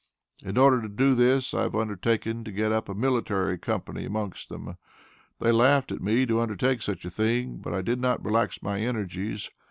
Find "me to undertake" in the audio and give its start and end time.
6.01-6.81